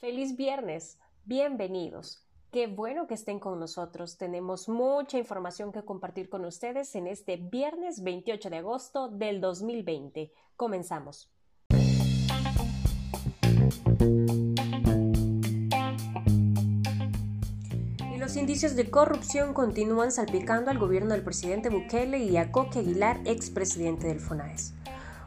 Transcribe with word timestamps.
Feliz 0.00 0.34
viernes, 0.34 0.98
bienvenidos. 1.26 2.24
Qué 2.50 2.68
bueno 2.68 3.06
que 3.06 3.12
estén 3.12 3.38
con 3.38 3.60
nosotros. 3.60 4.16
Tenemos 4.16 4.66
mucha 4.66 5.18
información 5.18 5.72
que 5.72 5.84
compartir 5.84 6.30
con 6.30 6.46
ustedes 6.46 6.94
en 6.94 7.06
este 7.06 7.36
viernes 7.36 8.02
28 8.02 8.48
de 8.48 8.56
agosto 8.56 9.08
del 9.08 9.42
2020. 9.42 10.32
Comenzamos. 10.56 11.30
Los 18.18 18.36
indicios 18.36 18.76
de 18.76 18.90
corrupción 18.90 19.52
continúan 19.52 20.12
salpicando 20.12 20.70
al 20.70 20.78
gobierno 20.78 21.12
del 21.12 21.24
presidente 21.24 21.68
Bukele 21.68 22.20
y 22.20 22.38
a 22.38 22.50
Coque 22.50 22.78
Aguilar, 22.78 23.20
expresidente 23.26 24.06
del 24.06 24.20
FONAES. 24.20 24.79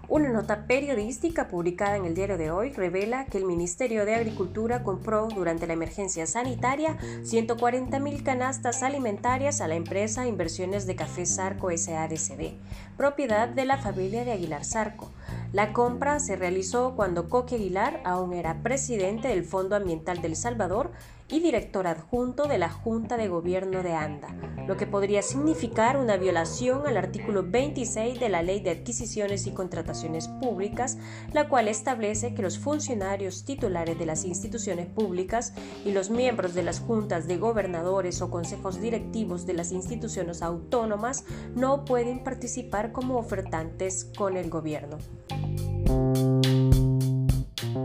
Una 0.10 0.30
nota 0.30 0.68
periodística 0.68 1.48
publicada 1.48 1.96
en 1.96 2.04
el 2.04 2.14
diario 2.14 2.38
de 2.38 2.52
hoy 2.52 2.74
revela 2.74 3.26
que 3.26 3.38
el 3.38 3.46
Ministerio 3.46 4.06
de 4.06 4.16
Agricultura 4.16 4.84
compró 4.84 5.30
durante 5.30 5.66
la 5.66 5.74
emergencia 5.74 6.28
sanitaria 6.28 6.98
140.000 7.22 8.22
canastas 8.22 8.84
alimentarias 8.84 9.62
a 9.62 9.68
la 9.70 9.76
empresa 9.76 10.28
Inversiones 10.28 10.86
de 10.88 10.98
Café 10.98 11.26
Sarco 11.26 11.70
SADCB, 11.76 12.52
propiedad 12.98 13.48
de 13.48 13.64
la 13.64 13.78
familia 13.78 14.26
de 14.26 14.34
Aguilar 14.34 14.66
Sarco. 14.66 15.10
La 15.54 15.72
compra 15.72 16.20
se 16.20 16.36
realizó 16.36 16.96
cuando 16.96 17.30
Coque 17.30 17.58
Aguilar 17.58 18.02
aún 18.06 18.34
era 18.34 18.64
presidente 18.64 19.28
del 19.28 19.46
Fondo 19.46 19.76
Ambiental 19.76 20.20
del 20.20 20.36
Salvador 20.36 20.92
y 21.30 21.42
director 21.42 21.86
adjunto 21.86 22.48
de 22.48 22.58
la 22.58 22.70
Junta 22.70 23.18
de 23.18 23.28
Gobierno 23.28 23.84
de 23.84 23.94
ANDA, 23.94 24.36
lo 24.68 24.78
que 24.78 24.88
podría 24.88 25.22
significar 25.22 25.98
una 25.98 26.18
violación 26.18 26.88
al 26.88 26.98
artículo 26.98 27.44
26 27.44 28.20
de 28.20 28.30
la 28.30 28.42
Ley 28.42 28.62
de 28.62 28.72
Adquisiciones 28.72 29.46
y 29.46 29.52
Contrataciones 29.52 30.28
Públicas, 30.28 30.98
la 31.34 31.48
cual 31.50 31.68
establece 31.68 32.34
que 32.34 32.42
los 32.42 32.58
funcionarios 32.58 33.46
titulares 33.46 33.98
de 33.98 34.08
las 34.08 34.26
instituciones 34.26 34.88
públicas 34.88 35.54
y 35.86 35.92
los 35.92 36.10
miembros 36.10 36.56
de 36.56 36.64
las 36.64 36.80
juntas 36.80 37.28
de 37.28 37.38
gobernadores 37.38 38.22
o 38.24 38.32
consejos 38.32 38.82
directivos 38.82 39.46
de 39.46 39.54
las 39.54 39.72
instituciones 39.72 40.42
autónomas 40.42 41.26
no 41.56 41.86
pueden 41.86 42.24
participar 42.24 42.92
como 42.92 43.18
ofertantes 43.18 44.12
con 44.18 44.36
el 44.36 44.50
gobierno. 44.50 44.98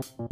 you. 0.01 0.28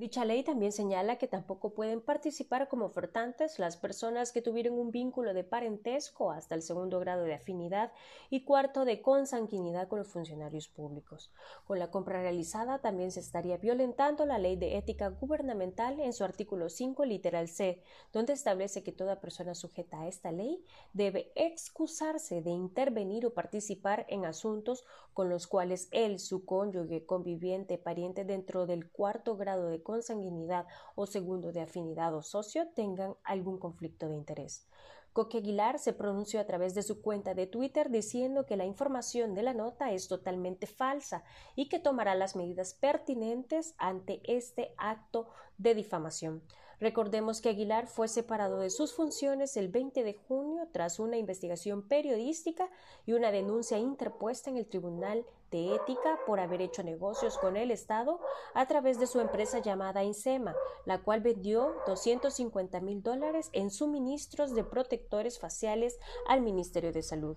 Dicha 0.00 0.24
ley 0.24 0.42
también 0.42 0.72
señala 0.72 1.18
que 1.18 1.28
tampoco 1.28 1.74
pueden 1.74 2.00
participar 2.00 2.68
como 2.68 2.86
ofertantes 2.86 3.58
las 3.58 3.76
personas 3.76 4.32
que 4.32 4.40
tuvieron 4.40 4.78
un 4.78 4.90
vínculo 4.90 5.34
de 5.34 5.44
parentesco 5.44 6.30
hasta 6.30 6.54
el 6.54 6.62
segundo 6.62 7.00
grado 7.00 7.24
de 7.24 7.34
afinidad 7.34 7.92
y 8.30 8.44
cuarto 8.46 8.86
de 8.86 9.02
consanguinidad 9.02 9.88
con 9.88 9.98
los 9.98 10.08
funcionarios 10.08 10.68
públicos. 10.68 11.30
Con 11.66 11.78
la 11.78 11.90
compra 11.90 12.22
realizada 12.22 12.78
también 12.78 13.10
se 13.12 13.20
estaría 13.20 13.58
violentando 13.58 14.24
la 14.24 14.38
ley 14.38 14.56
de 14.56 14.78
ética 14.78 15.08
gubernamental 15.10 16.00
en 16.00 16.14
su 16.14 16.24
artículo 16.24 16.70
5 16.70 17.04
literal 17.04 17.48
C, 17.48 17.82
donde 18.10 18.32
establece 18.32 18.82
que 18.82 18.92
toda 18.92 19.20
persona 19.20 19.54
sujeta 19.54 20.00
a 20.00 20.08
esta 20.08 20.32
ley 20.32 20.64
debe 20.94 21.30
excusarse 21.34 22.40
de 22.40 22.52
intervenir 22.52 23.26
o 23.26 23.34
participar 23.34 24.06
en 24.08 24.24
asuntos 24.24 24.86
con 25.12 25.28
los 25.28 25.46
cuales 25.46 25.88
él, 25.90 26.18
su 26.20 26.46
cónyuge, 26.46 27.04
conviviente, 27.04 27.76
pariente 27.76 28.24
dentro 28.24 28.64
del 28.64 28.90
cuarto 28.90 29.36
grado 29.36 29.68
de 29.68 29.82
consanguinidad 29.90 30.66
o 30.94 31.04
segundo 31.04 31.50
de 31.50 31.62
afinidad 31.62 32.14
o 32.14 32.22
socio 32.22 32.68
tengan 32.76 33.16
algún 33.24 33.58
conflicto 33.58 34.08
de 34.08 34.14
interés. 34.14 34.68
Coque 35.12 35.38
Aguilar 35.38 35.80
se 35.80 35.92
pronunció 35.92 36.40
a 36.40 36.46
través 36.46 36.72
de 36.74 36.84
su 36.84 37.02
cuenta 37.02 37.34
de 37.34 37.48
Twitter 37.48 37.90
diciendo 37.90 38.46
que 38.46 38.56
la 38.56 38.66
información 38.66 39.34
de 39.34 39.42
la 39.42 39.52
nota 39.52 39.90
es 39.90 40.06
totalmente 40.06 40.68
falsa 40.68 41.24
y 41.56 41.68
que 41.68 41.80
tomará 41.80 42.14
las 42.14 42.36
medidas 42.36 42.74
pertinentes 42.74 43.74
ante 43.78 44.20
este 44.22 44.72
acto 44.76 45.26
de 45.58 45.74
difamación. 45.74 46.40
Recordemos 46.80 47.42
que 47.42 47.50
Aguilar 47.50 47.86
fue 47.86 48.08
separado 48.08 48.58
de 48.58 48.70
sus 48.70 48.94
funciones 48.94 49.58
el 49.58 49.68
20 49.68 50.02
de 50.02 50.14
junio 50.14 50.66
tras 50.72 50.98
una 50.98 51.18
investigación 51.18 51.86
periodística 51.86 52.70
y 53.04 53.12
una 53.12 53.30
denuncia 53.30 53.76
interpuesta 53.76 54.48
en 54.48 54.56
el 54.56 54.66
Tribunal 54.66 55.26
de 55.50 55.74
Ética 55.74 56.18
por 56.26 56.40
haber 56.40 56.62
hecho 56.62 56.82
negocios 56.82 57.36
con 57.36 57.58
el 57.58 57.70
Estado 57.70 58.18
a 58.54 58.66
través 58.66 58.98
de 58.98 59.06
su 59.06 59.20
empresa 59.20 59.58
llamada 59.58 60.04
Insema, 60.04 60.54
la 60.86 61.02
cual 61.02 61.20
vendió 61.20 61.74
250 61.86 62.80
mil 62.80 63.02
dólares 63.02 63.50
en 63.52 63.70
suministros 63.70 64.54
de 64.54 64.64
protectores 64.64 65.38
faciales 65.38 65.98
al 66.28 66.40
Ministerio 66.40 66.92
de 66.92 67.02
Salud. 67.02 67.36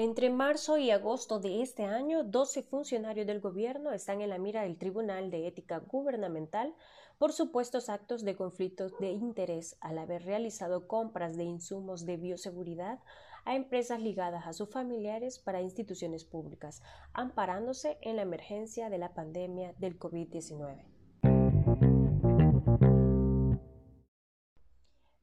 Entre 0.00 0.30
marzo 0.30 0.78
y 0.78 0.92
agosto 0.92 1.40
de 1.40 1.60
este 1.60 1.84
año, 1.84 2.22
12 2.22 2.62
funcionarios 2.62 3.26
del 3.26 3.40
gobierno 3.40 3.90
están 3.90 4.20
en 4.20 4.28
la 4.28 4.38
mira 4.38 4.62
del 4.62 4.78
Tribunal 4.78 5.32
de 5.32 5.48
Ética 5.48 5.80
Gubernamental 5.80 6.72
por 7.18 7.32
supuestos 7.32 7.88
actos 7.88 8.22
de 8.22 8.36
conflictos 8.36 8.96
de 9.00 9.10
interés 9.10 9.76
al 9.80 9.98
haber 9.98 10.24
realizado 10.24 10.86
compras 10.86 11.36
de 11.36 11.42
insumos 11.42 12.06
de 12.06 12.16
bioseguridad 12.16 13.00
a 13.44 13.56
empresas 13.56 14.00
ligadas 14.00 14.46
a 14.46 14.52
sus 14.52 14.70
familiares 14.70 15.40
para 15.40 15.62
instituciones 15.62 16.24
públicas, 16.24 16.80
amparándose 17.12 17.98
en 18.00 18.14
la 18.14 18.22
emergencia 18.22 18.90
de 18.90 18.98
la 18.98 19.14
pandemia 19.14 19.74
del 19.78 19.98
COVID-19. 19.98 20.97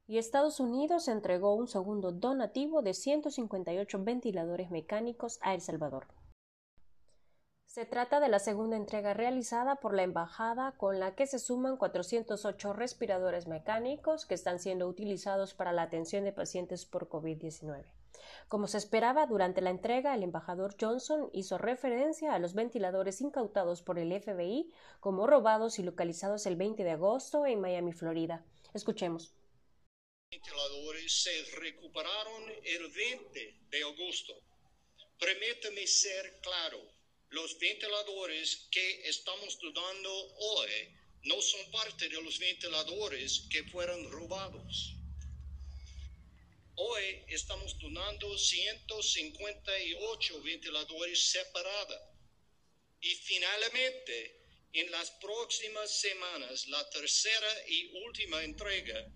Y 0.08 0.18
Estados 0.18 0.60
Unidos 0.60 1.08
entregó 1.08 1.54
un 1.54 1.66
segundo 1.66 2.12
donativo 2.12 2.80
de 2.82 2.94
158 2.94 4.04
ventiladores 4.04 4.70
mecánicos 4.70 5.38
a 5.42 5.52
El 5.54 5.60
Salvador. 5.60 6.06
Se 7.64 7.84
trata 7.84 8.20
de 8.20 8.28
la 8.28 8.38
segunda 8.38 8.76
entrega 8.76 9.12
realizada 9.12 9.76
por 9.76 9.92
la 9.92 10.02
Embajada 10.02 10.72
con 10.78 10.98
la 10.98 11.14
que 11.14 11.26
se 11.26 11.38
suman 11.38 11.76
408 11.76 12.72
respiradores 12.72 13.46
mecánicos 13.46 14.24
que 14.24 14.34
están 14.34 14.60
siendo 14.60 14.88
utilizados 14.88 15.52
para 15.52 15.72
la 15.72 15.82
atención 15.82 16.24
de 16.24 16.32
pacientes 16.32 16.86
por 16.86 17.08
COVID-19. 17.08 17.84
Como 18.48 18.66
se 18.66 18.78
esperaba, 18.78 19.26
durante 19.26 19.60
la 19.60 19.68
entrega, 19.68 20.14
el 20.14 20.22
embajador 20.22 20.76
Johnson 20.80 21.28
hizo 21.34 21.58
referencia 21.58 22.32
a 22.32 22.38
los 22.38 22.54
ventiladores 22.54 23.20
incautados 23.20 23.82
por 23.82 23.98
el 23.98 24.18
FBI 24.18 24.72
como 25.00 25.26
robados 25.26 25.78
y 25.78 25.82
localizados 25.82 26.46
el 26.46 26.56
20 26.56 26.82
de 26.82 26.92
agosto 26.92 27.44
en 27.44 27.60
Miami, 27.60 27.92
Florida. 27.92 28.42
Escuchemos. 28.72 29.35
Ventiladores 30.30 31.22
se 31.22 31.44
recuperaron 31.56 32.52
el 32.64 32.88
20 32.88 33.54
de 33.70 33.82
agosto. 33.82 34.34
Permítame 35.18 35.86
ser 35.86 36.40
claro 36.40 36.96
los 37.30 37.58
ventiladores 37.58 38.68
que 38.70 39.08
estamos 39.08 39.58
dudando 39.58 40.10
hoy 40.38 40.70
no 41.24 41.42
son 41.42 41.70
parte 41.70 42.08
de 42.08 42.22
los 42.22 42.38
ventiladores 42.38 43.46
que 43.50 43.64
fueron 43.64 44.10
robados. 44.10 44.94
Hoy 46.76 47.24
estamos 47.28 47.78
donando 47.78 48.38
158 48.38 50.42
ventiladores 50.42 51.30
separados. 51.30 52.00
Y 53.00 53.14
finalmente, 53.14 54.45
en 54.80 54.90
las 54.90 55.10
próximas 55.12 55.90
semanas, 56.00 56.66
la 56.68 56.88
tercera 56.90 57.48
y 57.68 58.04
última 58.04 58.42
entrega 58.44 59.06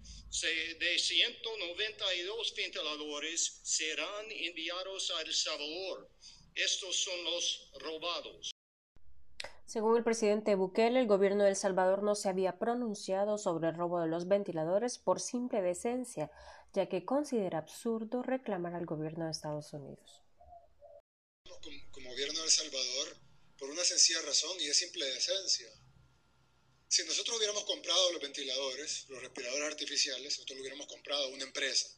de 0.79 0.99
192 0.99 2.55
ventiladores 2.57 3.61
serán 3.65 4.31
enviados 4.31 5.11
a 5.11 5.23
El 5.23 5.35
Salvador 5.35 6.09
estos 6.55 6.97
son 6.97 7.25
los 7.25 7.71
robados. 7.81 8.51
Según 9.67 9.97
el 9.97 10.03
presidente 10.05 10.57
Bukele, 10.57 10.99
el 10.99 11.07
gobierno 11.07 11.45
de 11.45 11.51
El 11.51 11.57
Salvador 11.57 12.03
no 12.03 12.17
se 12.17 12.29
había 12.29 12.59
pronunciado 12.59 13.39
sobre 13.39 13.69
el 13.69 13.77
robo 13.77 14.01
de 14.01 14.09
los 14.09 14.27
ventiladores 14.27 14.99
por 14.99 15.21
simple 15.21 15.63
decencia, 15.63 16.31
ya 16.73 16.89
que 16.89 17.05
considera 17.05 17.59
absurdo 17.59 18.23
reclamar 18.23 18.75
al 18.75 18.85
gobierno 18.85 19.27
de 19.27 19.31
Estados 19.31 19.73
Unidos. 19.73 20.23
Como, 21.93 22.11
gobierno 22.11 22.41
de 22.41 22.45
El 22.45 22.51
Salvador, 22.51 23.17
por 23.61 23.71
una 23.71 23.85
sencilla 23.85 24.23
razón 24.23 24.59
y 24.59 24.69
es 24.69 24.77
simple 24.77 25.05
decencia. 25.05 25.71
Si 26.89 27.05
nosotros 27.05 27.37
hubiéramos 27.37 27.65
comprado 27.65 28.11
los 28.11 28.23
ventiladores, 28.23 29.05
los 29.09 29.21
respiradores 29.23 29.69
artificiales, 29.69 30.25
nosotros 30.25 30.57
lo 30.57 30.63
hubiéramos 30.63 30.87
comprado 30.89 31.25
a 31.25 31.29
una 31.29 31.45
empresa 31.45 31.89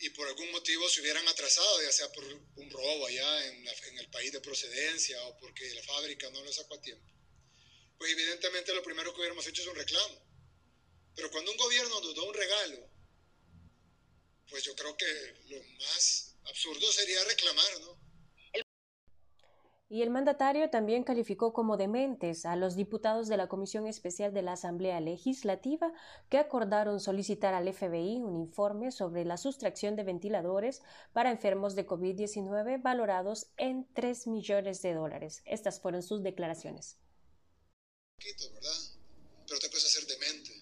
y 0.00 0.10
por 0.10 0.26
algún 0.26 0.50
motivo 0.50 0.88
se 0.88 1.02
hubieran 1.02 1.26
atrasado, 1.28 1.82
ya 1.82 1.92
sea 1.92 2.10
por 2.10 2.24
un 2.24 2.70
robo 2.70 3.06
allá 3.06 3.46
en, 3.46 3.68
el 3.98 4.10
país 4.10 4.32
de 4.32 4.40
procedencia 4.40 5.22
o 5.26 5.38
porque 5.38 5.72
la 5.72 5.82
fábrica 5.84 6.28
no 6.30 6.42
lo 6.42 6.52
sacó 6.52 6.74
a 6.74 6.80
tiempo, 6.80 7.06
pues 7.96 8.10
evidentemente 8.10 8.74
lo 8.74 8.82
primero 8.82 9.12
que 9.12 9.20
hubiéramos 9.20 9.46
hecho 9.46 9.62
es 9.62 9.68
un 9.68 9.76
reclamo. 9.76 10.26
Pero 11.14 11.30
cuando 11.30 11.52
un 11.52 11.56
gobierno 11.58 12.00
nos 12.00 12.14
da 12.16 12.22
un 12.22 12.34
regalo, 12.34 12.90
pues 14.48 14.64
yo 14.64 14.74
creo 14.74 14.96
que 14.96 15.36
lo 15.48 15.62
más 15.84 16.34
absurdo 16.44 16.90
sería 16.90 17.22
reclamar, 17.24 17.80
¿no? 17.80 18.09
Y 19.92 20.02
el 20.02 20.10
mandatario 20.10 20.70
también 20.70 21.02
calificó 21.02 21.52
como 21.52 21.76
dementes 21.76 22.46
a 22.46 22.54
los 22.54 22.76
diputados 22.76 23.26
de 23.26 23.36
la 23.36 23.48
Comisión 23.48 23.88
Especial 23.88 24.32
de 24.32 24.42
la 24.42 24.52
Asamblea 24.52 25.00
Legislativa 25.00 25.92
que 26.28 26.38
acordaron 26.38 27.00
solicitar 27.00 27.54
al 27.54 27.74
FBI 27.74 28.22
un 28.22 28.36
informe 28.36 28.92
sobre 28.92 29.24
la 29.24 29.36
sustracción 29.36 29.96
de 29.96 30.04
ventiladores 30.04 30.80
para 31.12 31.32
enfermos 31.32 31.74
de 31.74 31.88
COVID-19 31.88 32.80
valorados 32.80 33.48
en 33.56 33.84
3 33.92 34.28
millones 34.28 34.80
de 34.80 34.94
dólares. 34.94 35.42
Estas 35.44 35.80
fueron 35.80 36.04
sus 36.04 36.22
declaraciones. 36.22 36.96
¿verdad? 38.52 38.76
pero 39.44 39.56
otra 39.56 39.70
cosa 39.70 39.88
es 39.88 39.92
ser 39.92 40.06
demente. 40.06 40.52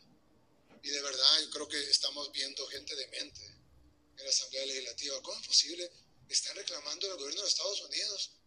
Y 0.82 0.88
de 0.88 1.02
verdad 1.02 1.40
yo 1.42 1.50
creo 1.50 1.68
que 1.68 1.90
estamos 1.90 2.32
viendo 2.32 2.66
gente 2.68 2.96
demente 2.96 3.44
en 3.44 4.24
la 4.24 4.30
Asamblea 4.30 4.64
Legislativa. 4.64 5.20
¿Cómo 5.20 5.38
es 5.38 5.46
posible? 5.46 5.90
Están 6.30 6.56
reclamando 6.56 7.10
al 7.10 7.18
gobierno 7.18 7.42
de 7.42 7.48
Estados 7.48 7.82
Unidos 7.82 8.37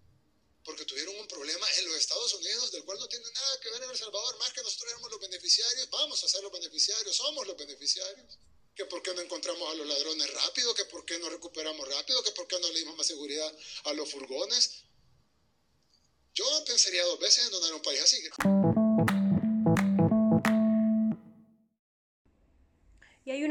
porque 0.64 0.86
tuvieron 0.86 1.16
un 1.18 1.28
problema 1.28 1.66
en 1.78 1.88
los 1.88 1.98
Estados 1.98 2.34
Unidos 2.34 2.72
del 2.72 2.84
cual 2.84 3.00
no 3.00 3.08
tiene 3.08 3.26
nada 3.32 3.60
que 3.60 3.70
ver 3.70 3.84
en 3.84 3.90
El 3.90 3.98
Salvador, 3.98 4.38
más 4.40 4.54
que 4.54 4.62
nosotros 4.62 4.92
éramos 4.92 5.12
los 5.12 5.20
beneficiarios, 5.20 5.90
vamos 5.90 6.24
a 6.24 6.30
ser 6.30 6.44
los 6.44 6.52
beneficiarios, 6.52 7.16
somos 7.16 7.48
los 7.48 7.58
beneficiarios. 7.58 8.38
Que 8.76 8.86
por 8.86 9.02
qué 9.02 9.14
no 9.14 9.22
encontramos 9.22 9.70
a 9.70 9.76
los 9.76 9.86
ladrones 9.86 10.34
rápido, 10.34 10.74
que 10.74 10.86
por 10.86 11.04
qué 11.04 11.20
no 11.20 11.30
recuperamos 11.30 11.88
rápido, 11.90 12.24
que 12.24 12.32
por 12.32 12.48
qué 12.48 12.58
no 12.60 12.70
le 12.70 12.80
dimos 12.80 12.96
más 12.96 13.06
seguridad 13.06 13.54
a 13.84 13.94
los 13.94 14.10
furgones. 14.10 14.84
Yo 16.34 16.46
pensaría 16.66 17.04
dos 17.04 17.20
veces 17.20 17.46
en 17.46 17.52
donar 17.52 17.74
un 17.74 17.82
país 17.82 18.02
así. 18.02 18.18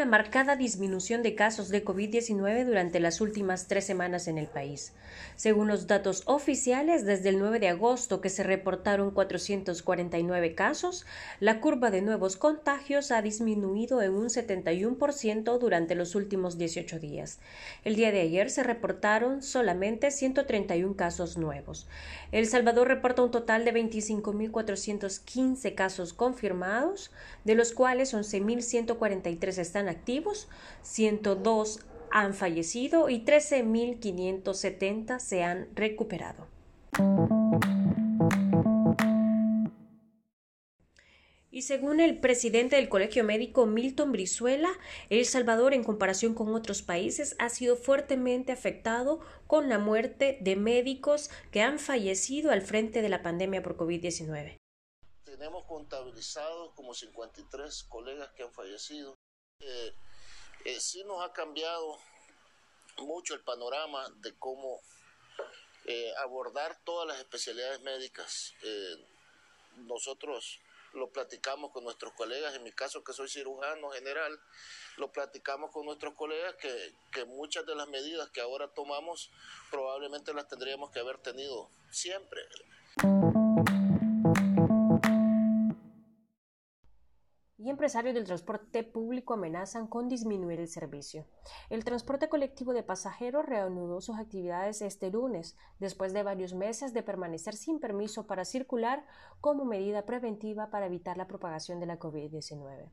Una 0.01 0.11
marcada 0.11 0.57
disminución 0.57 1.23
de 1.23 1.35
casos 1.35 1.69
de 1.69 1.85
COVID-19 1.85 2.65
durante 2.65 3.01
las 3.01 3.21
últimas 3.21 3.67
tres 3.67 3.85
semanas 3.85 4.29
en 4.29 4.39
el 4.39 4.47
país. 4.47 4.95
Según 5.37 5.69
los 5.69 5.87
datos 5.87 6.23
oficiales, 6.25 7.05
desde 7.05 7.29
el 7.29 7.39
9 7.39 7.61
de 7.61 7.69
agosto 7.69 8.23
que 8.23 8.31
se 8.31 8.43
reportaron 8.43 9.11
449 9.11 10.55
casos, 10.55 11.05
la 11.39 11.61
curva 11.61 11.91
de 11.91 12.01
nuevos 12.01 12.39
contagios 12.39 13.11
ha 13.11 13.21
disminuido 13.21 14.01
en 14.01 14.15
un 14.15 14.29
71% 14.29 15.59
durante 15.59 15.95
los 15.95 16.15
últimos 16.15 16.57
18 16.57 16.99
días. 16.99 17.39
El 17.85 17.95
día 17.95 18.11
de 18.11 18.23
ayer 18.23 18.49
se 18.49 18.63
reportaron 18.63 19.43
solamente 19.43 20.11
131 20.11 20.97
casos 20.97 21.37
nuevos. 21.37 21.87
El 22.33 22.47
Salvador 22.47 22.89
reporta 22.89 23.21
un 23.21 23.31
total 23.31 23.67
de 23.67 23.75
25.415 23.75 25.75
casos 25.75 26.15
confirmados, 26.15 27.11
de 27.45 27.55
los 27.55 27.73
cuales 27.73 28.15
11.143 28.15 29.59
están 29.59 29.90
activos, 29.91 30.49
102 30.83 31.81
han 32.11 32.35
fallecido 32.35 33.09
y 33.09 33.25
13.570 33.25 35.19
se 35.21 35.45
han 35.45 35.69
recuperado. 35.75 36.49
Y 41.53 41.63
según 41.63 42.01
el 42.01 42.21
presidente 42.21 42.77
del 42.77 42.89
Colegio 42.89 43.25
Médico 43.25 43.67
Milton 43.67 44.13
Brizuela, 44.13 44.71
El 45.09 45.27
Salvador, 45.27 45.75
en 45.75 45.85
comparación 45.85 46.33
con 46.33 46.55
otros 46.55 46.81
países, 46.81 47.35
ha 47.39 47.49
sido 47.49 47.77
fuertemente 47.77 48.53
afectado 48.53 49.21
con 49.47 49.69
la 49.69 49.79
muerte 49.79 50.39
de 50.41 50.57
médicos 50.57 51.29
que 51.51 51.61
han 51.61 51.79
fallecido 51.79 52.51
al 52.51 52.63
frente 52.63 53.03
de 53.03 53.09
la 53.09 53.23
pandemia 53.23 53.63
por 53.63 53.77
COVID-19. 53.77 54.57
Tenemos 55.25 55.65
contabilizados 55.67 56.73
como 56.75 56.95
53 56.95 57.85
colegas 57.85 58.31
que 58.37 58.45
han 58.45 58.53
fallecido 58.53 59.17
eh, 59.61 59.95
eh, 60.65 60.81
sí 60.81 61.05
nos 61.05 61.23
ha 61.23 61.33
cambiado 61.33 61.99
mucho 62.99 63.35
el 63.35 63.41
panorama 63.41 64.09
de 64.17 64.35
cómo 64.39 64.81
eh, 65.87 66.13
abordar 66.19 66.79
todas 66.85 67.07
las 67.07 67.19
especialidades 67.19 67.81
médicas. 67.81 68.55
Nosotros 69.77 70.59
lo 70.93 71.11
platicamos 71.11 71.71
con 71.71 71.85
nuestros 71.85 72.13
colegas, 72.15 72.55
en 72.55 72.63
mi 72.65 72.73
caso 72.73 73.05
que 73.05 73.13
soy 73.13 73.29
cirujano 73.29 73.91
general, 73.91 74.39
lo 74.97 75.11
platicamos 75.13 75.71
con 75.71 75.87
nuestros 75.87 76.15
colegas 76.15 76.57
que 76.57 77.25
muchas 77.25 77.65
de 77.65 77.75
las 77.75 77.89
medidas 77.89 78.29
que 78.31 78.41
ahora 78.41 78.69
tomamos 78.69 79.31
probablemente 79.71 80.35
las 80.35 80.49
tendríamos 80.49 80.91
que 80.91 81.01
haber 81.01 81.19
tenido 81.19 81.71
siempre. 81.91 82.43
Y 87.63 87.69
empresarios 87.69 88.15
del 88.15 88.25
transporte 88.25 88.83
público 88.83 89.35
amenazan 89.35 89.87
con 89.87 90.09
disminuir 90.09 90.61
el 90.61 90.69
servicio. 90.69 91.27
El 91.69 91.85
transporte 91.85 92.31
colectivo 92.31 92.73
de 92.73 92.83
pasajeros 92.83 93.45
reanudó 93.45 94.01
sus 94.01 94.19
actividades 94.19 94.81
este 94.81 95.11
lunes, 95.11 95.59
después 95.79 96.15
de 96.15 96.23
varios 96.23 96.55
meses 96.55 96.95
de 96.95 97.03
permanecer 97.03 97.55
sin 97.55 97.79
permiso 97.79 98.27
para 98.27 98.47
circular 98.47 99.05
como 99.43 99.67
medida 99.67 100.07
preventiva 100.07 100.71
para 100.71 100.87
evitar 100.87 101.19
la 101.19 101.27
propagación 101.27 101.81
de 101.81 101.87
la 101.87 101.99
COVID-19. 101.99 102.89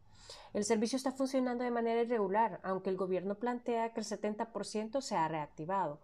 El 0.54 0.66
servicio 0.66 0.98
está 0.98 1.14
funcionando 1.14 1.64
de 1.64 1.72
manera 1.72 2.02
irregular, 2.02 2.60
aunque 2.64 2.90
el 2.90 2.98
gobierno 2.98 3.36
plantea 3.36 3.94
que 3.94 4.02
el 4.02 4.06
70% 4.06 5.00
se 5.00 5.16
ha 5.16 5.30
reactivado. 5.30 6.02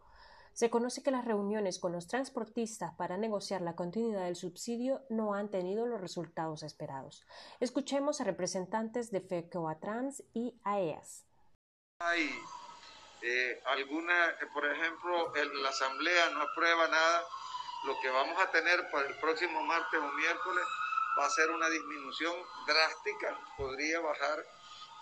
Se 0.53 0.69
conoce 0.69 1.01
que 1.01 1.09
las 1.09 1.25
reuniones 1.25 1.79
con 1.79 1.91
los 1.91 2.07
transportistas 2.07 2.93
para 2.95 3.17
negociar 3.17 3.61
la 3.61 3.75
continuidad 3.75 4.25
del 4.25 4.35
subsidio 4.35 5.01
no 5.09 5.33
han 5.33 5.49
tenido 5.49 5.87
los 5.87 5.99
resultados 5.99 6.61
esperados. 6.61 7.25
Escuchemos 7.59 8.21
a 8.21 8.23
representantes 8.23 9.09
de 9.09 9.21
FECOATRANS 9.21 10.23
y 10.33 10.59
AEAS. 10.63 11.25
Hay 11.99 12.29
eh, 13.23 13.61
alguna, 13.65 14.29
eh, 14.29 14.47
por 14.53 14.65
ejemplo, 14.65 15.33
la 15.33 15.69
Asamblea 15.69 16.29
no 16.31 16.41
aprueba 16.41 16.87
nada, 16.87 17.23
lo 17.85 17.99
que 18.01 18.09
vamos 18.09 18.39
a 18.39 18.51
tener 18.51 18.91
para 18.91 19.07
el 19.07 19.15
próximo 19.19 19.61
martes 19.63 19.99
o 19.99 20.11
miércoles 20.13 20.65
va 21.17 21.25
a 21.25 21.29
ser 21.29 21.49
una 21.49 21.69
disminución 21.69 22.35
drástica, 22.67 23.39
podría 23.57 23.99
bajar 24.01 24.45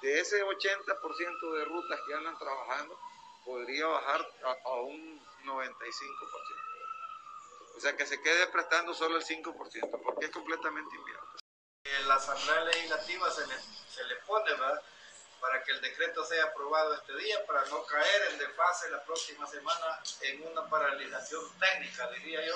de 0.02 0.20
ese 0.20 0.44
80% 0.44 1.58
de 1.58 1.66
rutas 1.66 2.00
que 2.08 2.14
andan 2.14 2.38
trabajando, 2.38 2.98
podría 3.46 3.88
bajar 3.88 4.28
a 4.66 4.74
un 4.82 5.20
95%. 5.46 6.72
O 7.76 7.80
sea, 7.80 7.96
que 7.96 8.06
se 8.06 8.22
quede 8.22 8.48
prestando 8.48 8.94
solo 8.94 9.18
el 9.18 9.24
5%, 9.24 10.02
porque 10.04 10.26
es 10.26 10.32
completamente 10.32 10.96
inviable. 10.96 11.30
En 11.84 12.08
la 12.08 12.16
Asamblea 12.16 12.64
Legislativa 12.66 13.32
se 13.32 13.48
le, 13.48 13.56
se 13.90 14.04
le 14.04 14.16
pone, 14.18 14.52
¿verdad? 14.52 14.82
Para 15.40 15.64
que 15.64 15.72
el 15.72 15.82
decreto 15.82 16.24
sea 16.24 16.44
aprobado 16.46 16.94
este 16.94 17.18
día, 17.18 17.44
para 17.48 17.66
no 17.66 17.84
caer 17.86 18.32
en 18.32 18.38
desfase 18.38 18.92
la 18.92 19.04
próxima 19.04 19.48
semana 19.48 20.00
en 20.22 20.46
una 20.48 20.70
paralización 20.70 21.44
técnica, 21.60 22.08
diría 22.12 22.46
yo. 22.46 22.56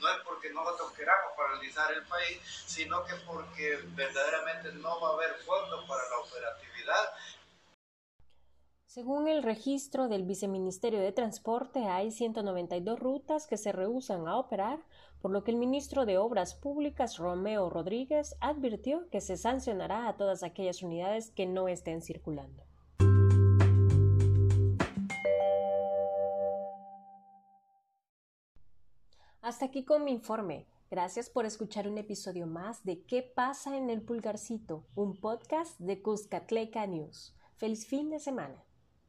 No 0.00 0.08
es 0.08 0.22
porque 0.24 0.50
nosotros 0.50 0.92
queramos 0.94 1.32
paralizar 1.36 1.92
el 1.92 2.02
país, 2.06 2.40
sino 2.66 3.04
que 3.04 3.14
porque 3.26 3.78
verdaderamente 3.88 4.72
no 4.72 5.00
va 5.00 5.10
a 5.10 5.12
haber 5.12 5.34
fondos 5.44 5.84
para 5.86 6.08
la 6.08 6.18
operatividad 6.18 7.14
según 8.92 9.26
el 9.26 9.42
registro 9.42 10.08
del 10.08 10.22
Viceministerio 10.22 11.00
de 11.00 11.12
Transporte, 11.12 11.86
hay 11.86 12.10
192 12.10 13.00
rutas 13.00 13.46
que 13.46 13.56
se 13.56 13.72
rehusan 13.72 14.28
a 14.28 14.36
operar, 14.36 14.80
por 15.22 15.30
lo 15.30 15.44
que 15.44 15.50
el 15.50 15.56
ministro 15.56 16.04
de 16.04 16.18
Obras 16.18 16.54
Públicas, 16.54 17.16
Romeo 17.16 17.70
Rodríguez, 17.70 18.36
advirtió 18.40 19.08
que 19.08 19.22
se 19.22 19.38
sancionará 19.38 20.08
a 20.08 20.18
todas 20.18 20.42
aquellas 20.42 20.82
unidades 20.82 21.30
que 21.30 21.46
no 21.46 21.68
estén 21.68 22.02
circulando. 22.02 22.64
Hasta 29.40 29.64
aquí 29.64 29.86
con 29.86 30.04
mi 30.04 30.10
informe. 30.10 30.66
Gracias 30.90 31.30
por 31.30 31.46
escuchar 31.46 31.88
un 31.88 31.96
episodio 31.96 32.46
más 32.46 32.84
de 32.84 33.00
¿Qué 33.04 33.22
pasa 33.22 33.78
en 33.78 33.88
el 33.88 34.02
pulgarcito? 34.02 34.84
Un 34.94 35.18
podcast 35.18 35.80
de 35.80 36.02
Cuscatleca 36.02 36.86
News. 36.86 37.34
Feliz 37.56 37.86
fin 37.86 38.10
de 38.10 38.18
semana. 38.18 38.62